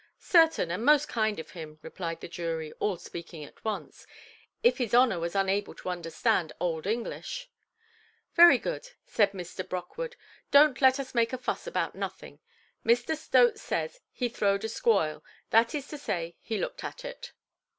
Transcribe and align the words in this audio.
"Certain, 0.17 0.71
and 0.71 0.83
most 0.83 1.07
kind 1.07 1.37
of 1.37 1.51
him", 1.51 1.77
replied 1.83 2.21
the 2.21 2.27
jury, 2.27 2.71
all 2.79 2.97
speaking 2.97 3.43
at 3.43 3.63
once, 3.63 4.07
"if 4.63 4.79
his 4.79 4.95
honour 4.95 5.19
was 5.19 5.35
unable 5.35 5.75
to 5.75 5.89
understand 5.89 6.51
old 6.59 6.87
English". 6.87 7.51
"Very 8.33 8.57
good", 8.57 8.89
said 9.05 9.31
Mr. 9.33 9.63
Brockwood; 9.69 10.15
"donʼt 10.51 10.81
let 10.81 10.99
us 10.99 11.13
make 11.13 11.33
a 11.33 11.37
fuss 11.37 11.67
about 11.67 11.93
nothing. 11.93 12.39
Mr. 12.83 13.15
Stote 13.15 13.59
says 13.59 13.99
he 14.11 14.27
'throwed 14.27 14.63
a 14.63 14.69
squoyle;' 14.69 15.21
that 15.51 15.75
is 15.75 15.87
to 15.89 15.99
say, 15.99 16.35
he 16.41 16.57
looked 16.57 16.83
at 16.83 17.05
it". 17.05 17.33